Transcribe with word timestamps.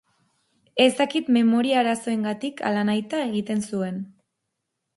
Ez 0.85 0.87
dakit 1.01 1.29
memoria 1.35 1.77
arazoengatik 1.81 2.65
ala 2.71 2.87
nahita 2.89 3.23
egiten 3.29 3.65
zuen. 3.69 4.01